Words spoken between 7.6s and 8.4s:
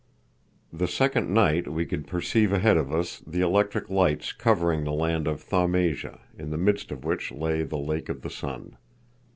the Lake of the